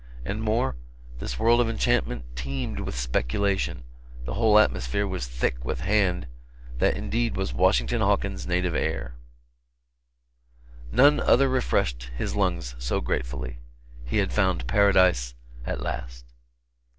[0.25, 0.77] And more;
[1.19, 3.83] this world of enchantment teemed with speculation
[4.25, 6.25] the whole atmosphere was thick with it and
[6.79, 9.13] that indeed was Washington Hawkins' native air;
[10.91, 13.59] none other refreshed his lungs so gratefully.
[14.03, 15.35] He had found paradise
[15.67, 16.25] at last.